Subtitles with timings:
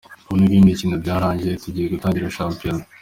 [0.29, 2.83] Ubu iby’imikino byarangiye tugiye gutangira shampiyona.